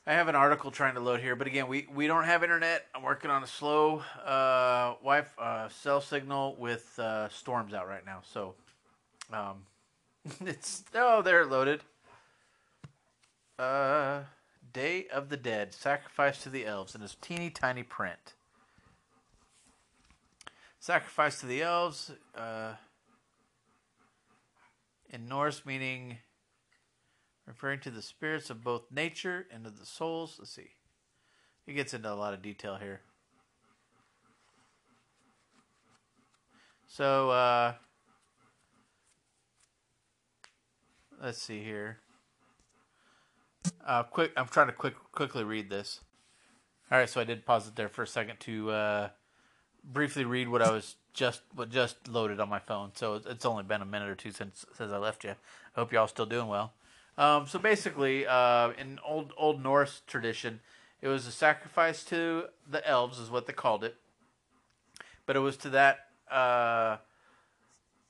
[0.05, 2.85] I have an article trying to load here, but again, we, we don't have internet.
[2.95, 8.05] I'm working on a slow uh, Wi uh, cell signal with uh, storms out right
[8.05, 8.55] now, so
[9.33, 9.63] um,
[10.45, 11.81] it's oh they're loaded.
[13.59, 14.21] Uh,
[14.71, 18.35] Day of the Dead, sacrifice to the elves, in this teeny tiny print.
[20.79, 22.73] Sacrifice to the elves, uh,
[25.09, 26.17] in Norse meaning
[27.45, 30.35] referring to the spirits of both nature and of the souls.
[30.37, 30.71] Let's see.
[31.65, 33.01] It gets into a lot of detail here.
[36.87, 37.73] So, uh,
[41.21, 41.99] let's see here.
[43.85, 46.01] Uh, quick, I'm trying to quick quickly read this.
[46.89, 49.09] All right, so I did pause it there for a second to uh,
[49.91, 52.91] briefly read what I was just what just loaded on my phone.
[52.93, 55.31] So it's- only been a minute or two since since I left you.
[55.31, 56.73] I hope y'all still doing well.
[57.17, 60.59] Um, so basically, uh, in old old Norse tradition,
[61.01, 63.95] it was a sacrifice to the elves, is what they called it.
[65.25, 66.97] But it was to that uh,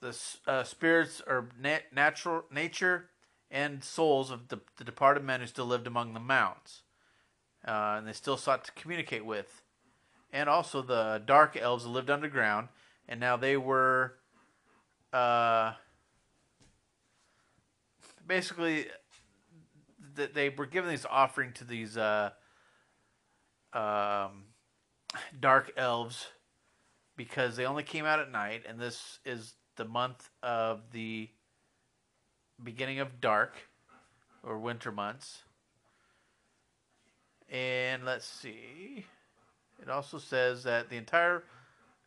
[0.02, 3.10] the uh, spirits or nat- natural nature
[3.50, 6.82] and souls of the, the departed men who still lived among the mounts,
[7.66, 9.62] uh, and they still sought to communicate with,
[10.32, 12.70] and also the dark elves that lived underground,
[13.08, 14.16] and now they were.
[15.13, 15.74] Uh,
[18.28, 18.88] basically
[20.16, 22.32] th- they were given these offering to these uh,
[23.74, 24.44] um,
[25.40, 26.28] dark elves
[27.16, 31.30] because they only came out at night, and this is the month of the
[32.63, 33.56] beginning of dark
[34.44, 35.44] or winter months.
[37.50, 39.06] And let's see.
[39.82, 41.44] It also says that the entire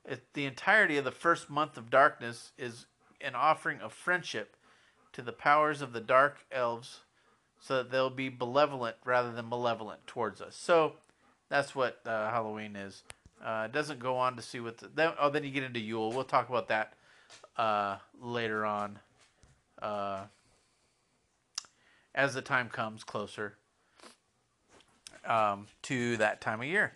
[0.05, 2.87] it, the entirety of the first month of darkness is
[3.21, 4.57] an offering of friendship
[5.13, 7.01] to the powers of the dark elves
[7.61, 10.57] so that they'll be benevolent rather than malevolent towards us.
[10.57, 10.95] So
[11.49, 13.03] that's what uh, Halloween is.
[13.45, 15.81] Uh, it doesn't go on to see what the, then, oh then you get into
[15.81, 16.11] Yule.
[16.13, 16.95] We'll talk about that
[17.57, 18.99] uh, later on
[19.81, 20.25] uh,
[22.15, 23.57] as the time comes closer
[25.27, 26.93] um, to that time of year.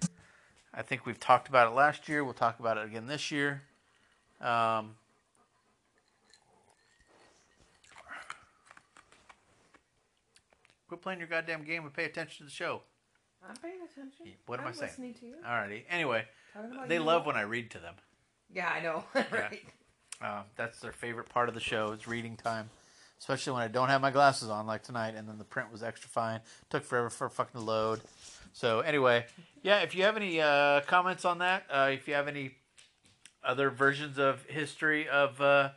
[0.76, 2.24] I think we've talked about it last year.
[2.24, 3.62] We'll talk about it again this year.
[4.40, 4.96] Um,
[10.88, 12.82] quit playing your goddamn game and pay attention to the show.
[13.48, 14.26] I'm paying attention.
[14.46, 14.90] What am I'm I saying?
[14.90, 15.34] listening to you.
[15.46, 15.82] Alrighty.
[15.90, 16.24] Anyway,
[16.88, 17.94] they love when I read to them.
[18.52, 19.04] Yeah, I know.
[19.14, 19.62] right.
[20.22, 22.70] Uh, that's their favorite part of the show is reading time,
[23.18, 25.82] especially when I don't have my glasses on like tonight, and then the print was
[25.82, 26.40] extra fine.
[26.70, 28.00] Took forever for fucking to load.
[28.54, 29.26] So anyway,
[29.62, 29.80] yeah.
[29.80, 32.52] If you have any uh, comments on that, uh, if you have any
[33.42, 35.70] other versions of history of uh,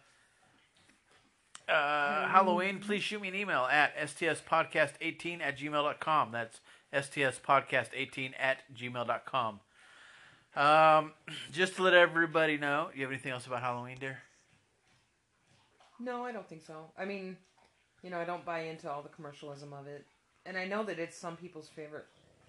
[1.67, 6.31] uh, Halloween, please shoot me an email at stspodcast18 at gmail.com.
[6.31, 6.61] That's
[6.93, 9.59] stspodcast18 at gmail.com.
[10.55, 11.13] Um,
[11.51, 14.19] just to let everybody know, you have anything else about Halloween, dear?
[15.99, 16.91] No, I don't think so.
[16.97, 17.37] I mean,
[18.03, 20.05] you know, I don't buy into all the commercialism of it,
[20.45, 22.05] and I know that it's some people's favorite,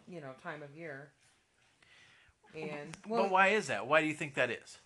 [0.09, 1.11] you know, time of year.
[2.55, 3.87] And well, but why is that?
[3.87, 4.79] Why do you think that is?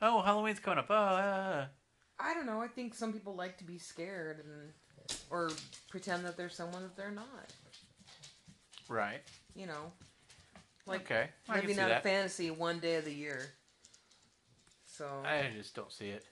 [0.00, 0.86] Oh, Halloween's coming up.
[0.88, 1.66] Oh, uh,
[2.18, 2.60] I don't know.
[2.60, 4.72] I think some people like to be scared and
[5.30, 5.50] or
[5.88, 7.52] pretend that they're someone that they're not.
[8.88, 9.20] right.
[9.54, 9.92] You know,
[10.86, 13.40] like okay, I can living see out a fantasy one day of the year.
[14.86, 16.24] So I just don't see it.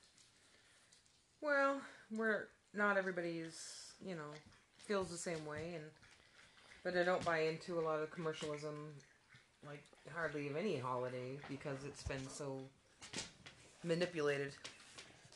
[1.40, 1.80] well,
[2.12, 4.30] we're not everybody's you know
[4.78, 5.84] feels the same way, and
[6.88, 8.94] but I don't buy into a lot of commercialism,
[9.66, 9.83] like
[10.14, 12.61] hardly of any holiday because it's been so
[13.85, 14.53] manipulated.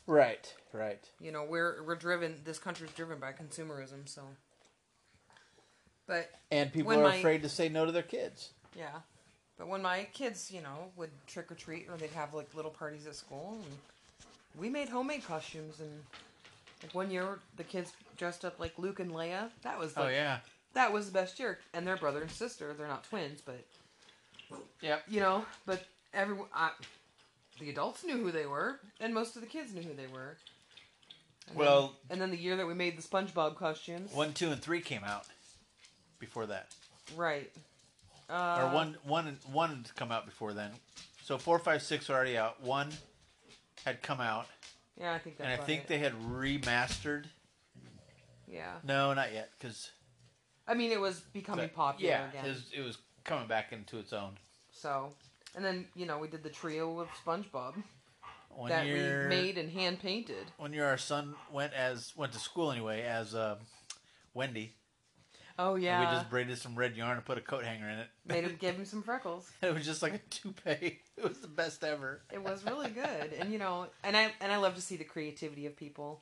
[0.07, 1.07] Right, right.
[1.21, 2.41] You know, we're we're driven.
[2.43, 4.23] This country's driven by consumerism, so
[6.07, 8.49] But And people are my- afraid to say no to their kids.
[8.75, 9.01] yeah,
[9.55, 12.71] but when my kids, you know, would trick or treat or they'd have like little
[12.71, 13.77] parties at school, and
[14.59, 15.79] we made homemade costumes.
[15.79, 16.01] And
[16.81, 19.51] like one year, the kids dressed up like Luke and Leia.
[19.61, 20.39] That was oh, like, oh yeah.
[20.73, 21.59] That was the best year.
[21.73, 23.63] And their brother and sister, they're not twins, but
[24.81, 25.83] yeah, you know, but
[26.13, 26.71] everyone, I,
[27.59, 30.37] the adults knew who they were, and most of the kids knew who they were.
[31.47, 34.49] And then- Well- and then the year that we made the SpongeBob costumes, One, two,
[34.51, 35.25] and three came out
[36.19, 36.73] before that.
[37.15, 37.51] right?
[38.29, 40.71] Uh, or one one one had come out before then.
[41.23, 42.61] So four, five, six are already out.
[42.61, 42.89] One
[43.85, 44.47] had come out,
[44.97, 45.87] Yeah, I think that's and I think it.
[45.89, 47.25] they had remastered.
[48.47, 49.91] Yeah, No, not yet, because
[50.67, 52.45] I mean it was becoming popular yeah, again.
[52.45, 54.37] was, it was coming back into its own.
[54.71, 55.13] So,
[55.55, 57.75] and then you know we did the trio of SpongeBob
[58.49, 60.45] One that year, we made and hand painted.
[60.57, 63.57] one year, our son went as went to school anyway as uh,
[64.33, 64.75] Wendy.
[65.59, 67.99] Oh And yeah, we just braided some red yarn and put a coat hanger in
[67.99, 68.07] it.
[68.25, 69.51] made him give him some freckles.
[69.61, 70.99] it was just like a toupee.
[71.15, 72.23] It was the best ever.
[72.33, 75.03] It was really good, and you know, and I and I love to see the
[75.03, 76.21] creativity of people.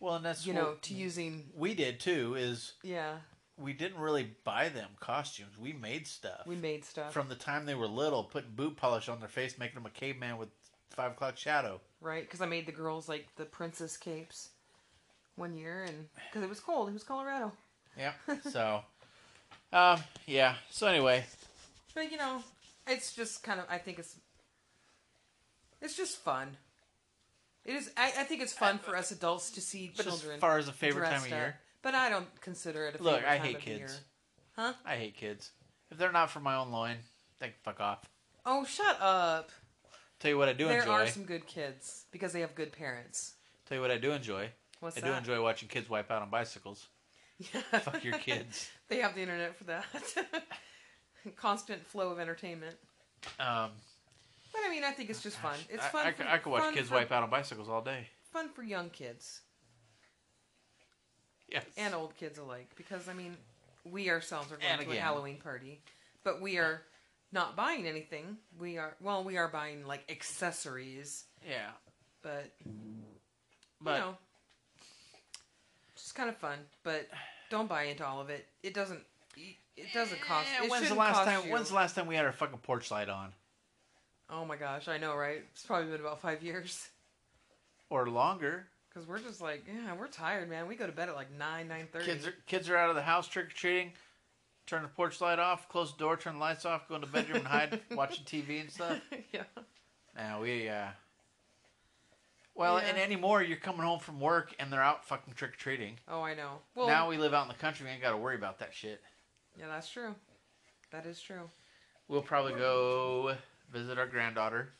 [0.00, 2.34] Well, and that's You know, to using we did too.
[2.34, 3.16] Is yeah,
[3.58, 5.58] we didn't really buy them costumes.
[5.58, 6.46] We made stuff.
[6.46, 9.58] we made stuff from the time they were little, putting boot polish on their face,
[9.58, 10.48] making them a caveman with
[10.90, 11.80] five o'clock shadow.
[12.00, 14.50] right because I made the girls like the princess capes
[15.36, 17.52] one year, and because it was cold, it was Colorado.
[17.98, 18.12] Yeah.
[18.50, 18.80] So,
[19.72, 20.54] um, yeah.
[20.70, 21.24] So anyway,
[21.94, 22.42] But you know,
[22.86, 23.66] it's just kind of.
[23.70, 24.16] I think it's.
[25.82, 26.56] It's just fun.
[27.64, 27.90] It is.
[27.96, 30.34] I, I think it's fun for us adults to see but children.
[30.34, 31.54] as far as a favorite time of up.
[31.86, 33.04] But I don't consider it a thing.
[33.04, 33.78] Look, favorite I time hate of the year.
[33.78, 34.00] kids.
[34.56, 34.72] Huh?
[34.84, 35.52] I hate kids.
[35.88, 36.96] If they're not for my own loin,
[37.38, 38.00] they can fuck off.
[38.44, 39.52] Oh, shut up!
[40.18, 40.68] Tell you what I do enjoy.
[40.72, 40.92] there enjoy.
[40.94, 43.34] are some good kids because they have good parents.
[43.68, 44.48] Tell you what I do enjoy.
[44.80, 45.06] What's I that?
[45.06, 46.88] do enjoy watching kids wipe out on bicycles.
[47.38, 47.60] Yeah.
[47.78, 48.68] Fuck your kids.
[48.88, 49.84] they have the internet for that.
[51.36, 52.74] Constant flow of entertainment.
[53.38, 53.70] Um,
[54.52, 55.54] But I mean, I think it's just fun.
[55.70, 56.06] It's I, fun.
[56.08, 58.08] I, for, I could watch fun kids for, wipe out on bicycles all day.
[58.32, 59.42] Fun for young kids
[61.48, 61.64] Yes.
[61.76, 63.36] and old kids alike because I mean,
[63.84, 65.00] we ourselves are going And to a.
[65.00, 65.80] Halloween party,
[66.24, 66.82] but we are
[67.32, 68.36] not buying anything.
[68.58, 71.70] We are well, we are buying like accessories, yeah.
[72.22, 72.50] but
[73.80, 74.16] But you know,
[75.92, 76.58] it's just kind of fun.
[76.82, 77.08] But
[77.50, 78.46] don't buy into all of it.
[78.62, 79.00] It doesn't.
[79.76, 80.48] It doesn't cost.
[80.62, 81.46] It when's the last time?
[81.46, 83.32] you- When's the last time we had our fucking porch light on,
[84.30, 85.44] Oh my gosh, I know, right?
[85.52, 86.88] It's probably been about five years.
[87.90, 88.66] or longer?
[88.96, 90.66] Cause we're just like, yeah, we're tired, man.
[90.66, 92.06] We go to bed at like nine, nine thirty.
[92.06, 93.92] Kids are kids are out of the house trick or treating.
[94.64, 97.06] Turn the porch light off, close the door, turn the lights off, go in the
[97.06, 98.98] bedroom and hide, watching TV and stuff.
[99.34, 99.42] yeah.
[100.16, 100.86] Now we uh
[102.54, 102.86] well, Yeah.
[102.86, 105.98] and anymore you're coming home from work and they're out fucking trick or treating.
[106.08, 106.60] Oh, I know.
[106.74, 108.72] Well, now we live out in the country, we ain't got to worry about that
[108.72, 109.02] shit.
[109.60, 110.14] yeah, that's true.
[110.90, 111.50] That is true.
[112.08, 113.36] We'll probably go
[113.70, 114.70] visit our granddaughter.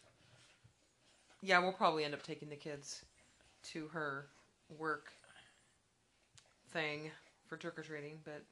[1.43, 3.05] Yeah, we'll probably end up taking the kids
[3.73, 4.27] to her
[4.79, 5.13] work
[6.71, 7.11] thing
[7.47, 8.43] for trick or treating, but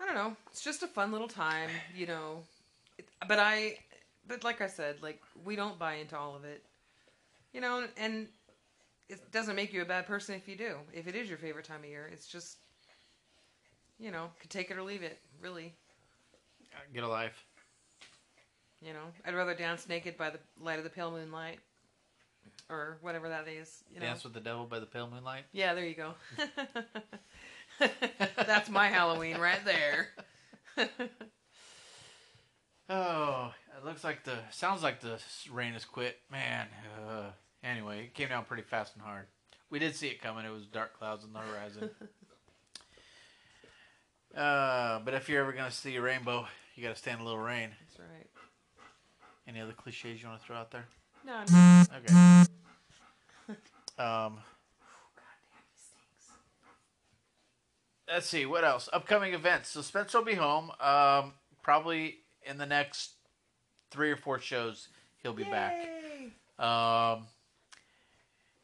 [0.00, 0.36] I don't know.
[0.50, 2.42] It's just a fun little time, you know.
[3.26, 3.78] But I,
[4.26, 6.62] but like I said, like we don't buy into all of it,
[7.52, 8.28] you know, and
[9.08, 10.76] it doesn't make you a bad person if you do.
[10.92, 12.58] If it is your favorite time of year, it's just,
[13.98, 15.18] you know, could take it or leave it.
[15.40, 15.72] Really,
[16.94, 17.44] Get a life.
[18.80, 21.58] you know, I'd rather dance naked by the light of the pale moonlight,
[22.70, 23.82] or whatever that is.
[23.92, 25.44] You know, Dance with the devil by the pale moonlight.
[25.52, 26.14] Yeah, there you go.
[28.36, 30.08] That's my Halloween right there.
[32.90, 35.20] Oh, it looks like the sounds like the
[35.52, 36.18] rain has quit.
[36.30, 36.66] Man,
[37.06, 37.24] uh,
[37.62, 39.26] anyway, it came down pretty fast and hard.
[39.70, 40.46] We did see it coming.
[40.46, 41.90] It was dark clouds on the horizon.
[44.36, 47.38] uh, but if you're ever gonna see a rainbow, you got to stand a little
[47.38, 47.70] rain.
[47.88, 48.26] That's right.
[49.46, 50.86] Any other cliches you want to throw out there?
[51.26, 51.84] No, no.
[51.96, 52.44] Okay.
[54.08, 54.38] Um,
[58.10, 58.88] let's see what else.
[58.92, 59.70] Upcoming events.
[59.70, 60.70] So Spencer will be home.
[60.80, 63.12] Um, probably in the next
[63.90, 64.88] three or four shows,
[65.22, 65.74] he'll be back.
[66.58, 67.26] Um,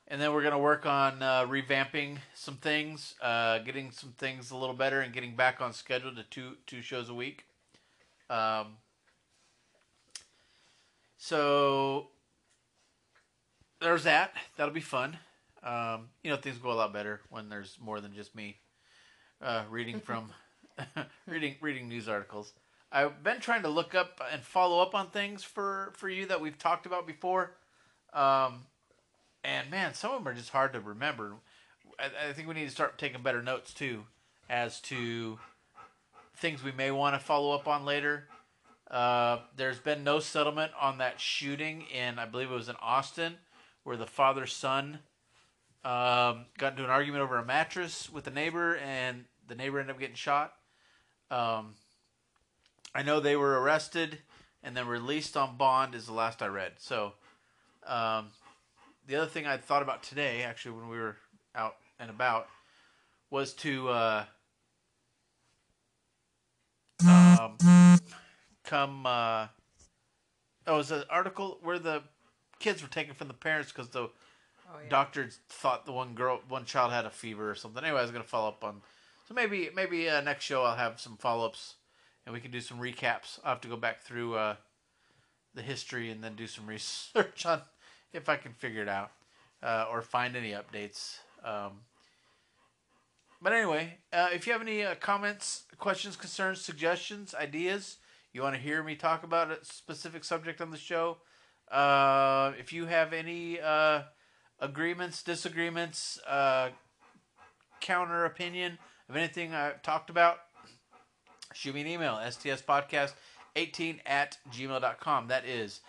[0.08, 4.56] and then we're gonna work on uh, revamping some things, uh, getting some things a
[4.56, 7.44] little better, and getting back on schedule to two two shows a week.
[8.28, 8.78] Um,
[11.16, 12.08] so
[13.80, 14.34] there's that.
[14.56, 15.18] That'll be fun.
[15.64, 18.58] Um, you know, things go a lot better when there's more than just me
[19.42, 20.30] uh, reading from
[21.26, 22.52] reading reading news articles.
[22.92, 26.40] I've been trying to look up and follow up on things for for you that
[26.40, 27.52] we've talked about before,
[28.12, 28.66] um,
[29.42, 31.32] and man, some of them are just hard to remember.
[31.98, 34.04] I, I think we need to start taking better notes too.
[34.48, 35.38] as to
[36.36, 38.28] things we may want to follow up on later.
[38.90, 43.36] Uh, there's been no settlement on that shooting in, I believe it was in Austin,
[43.82, 44.98] where the father son
[45.84, 49.94] um, got into an argument over a mattress with a neighbor, and the neighbor ended
[49.94, 50.54] up getting shot.
[51.30, 51.74] Um,
[52.94, 54.18] I know they were arrested
[54.62, 56.72] and then released on bond, is the last I read.
[56.78, 57.12] So,
[57.86, 58.28] um,
[59.06, 61.16] the other thing I thought about today, actually, when we were
[61.54, 62.48] out and about,
[63.30, 64.24] was to uh,
[67.06, 67.98] um,
[68.64, 69.04] come.
[69.04, 69.48] Uh,
[70.66, 72.02] oh, it was an article where the
[72.58, 74.08] kids were taken from the parents because the
[74.74, 74.88] Oh, yeah.
[74.88, 77.82] doctors thought the one girl, one child had a fever or something.
[77.84, 78.82] Anyway, I was gonna follow up on.
[79.28, 81.76] So maybe, maybe uh, next show I'll have some follow ups,
[82.26, 83.38] and we can do some recaps.
[83.44, 84.56] I'll have to go back through uh,
[85.54, 87.62] the history and then do some research on
[88.12, 89.12] if I can figure it out
[89.62, 91.18] uh, or find any updates.
[91.44, 91.80] Um,
[93.40, 97.98] but anyway, uh, if you have any uh, comments, questions, concerns, suggestions, ideas,
[98.32, 101.18] you want to hear me talk about a specific subject on the show,
[101.70, 103.60] uh, if you have any
[104.64, 106.70] agreements, disagreements, uh,
[107.80, 110.38] counter opinion of anything I've talked about,
[111.52, 115.28] shoot me an email, stspodcast18 at gmail.com.
[115.28, 115.80] That is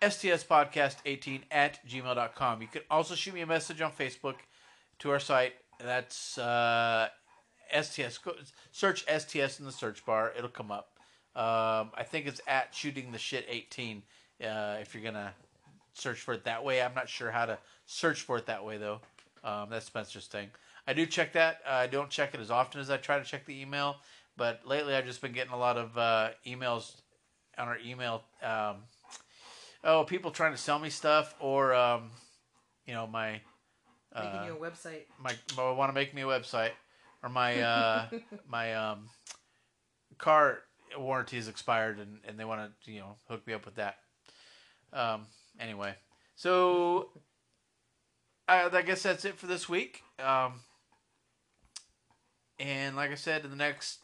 [0.00, 2.62] stspodcast18 at gmail.com.
[2.62, 4.36] You can also shoot me a message on Facebook
[5.00, 5.52] to our site.
[5.78, 7.08] That's uh,
[7.78, 8.18] STS.
[8.18, 8.32] Go,
[8.70, 10.32] search STS in the search bar.
[10.36, 10.88] It'll come up.
[11.34, 14.02] Um, I think it's at shooting the shit 18
[14.42, 15.32] uh, if you're going to
[15.94, 16.82] search for it that way.
[16.82, 19.00] I'm not sure how to search for it that way, though.
[19.44, 20.48] Um, that's Spencer's thing.
[20.86, 21.60] I do check that.
[21.66, 23.96] Uh, I don't check it as often as I try to check the email,
[24.36, 26.96] but lately I've just been getting a lot of uh, emails
[27.58, 28.22] on our email.
[28.42, 28.76] Um,
[29.84, 32.10] oh, people trying to sell me stuff, or um,
[32.86, 33.40] you know, my
[34.14, 35.02] Making uh, you a website.
[35.18, 35.34] my
[35.72, 36.72] want to make me a website,
[37.22, 38.08] or my uh,
[38.46, 39.08] my um,
[40.18, 40.58] car
[40.98, 43.96] warranty is expired, and, and they want to you know hook me up with that.
[45.60, 45.94] Anyway,
[46.34, 47.10] so
[48.48, 50.02] I, I guess that's it for this week.
[50.18, 50.60] Um,
[52.58, 53.98] and like I said, in the next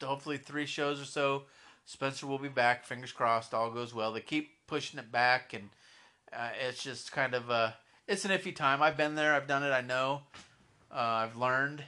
[0.00, 1.44] hopefully three shows or so,
[1.84, 2.84] Spencer will be back.
[2.84, 4.12] Fingers crossed, all goes well.
[4.12, 5.70] They keep pushing it back, and
[6.32, 7.76] uh, it's just kind of a
[8.06, 8.82] it's an iffy time.
[8.82, 10.22] I've been there, I've done it, I know,
[10.90, 11.84] uh, I've learned,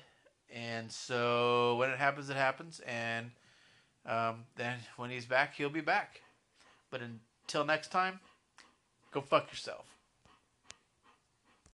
[0.52, 3.30] and so when it happens, it happens, and
[4.06, 6.20] um, then when he's back, he'll be back.
[6.90, 8.20] But until next time,
[9.14, 9.93] go fuck yourself.